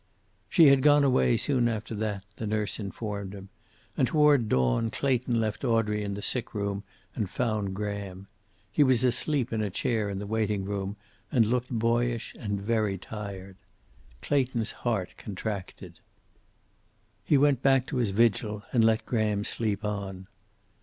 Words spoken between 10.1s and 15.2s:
the waiting room, and looked boyish and very tired. Clayton's heart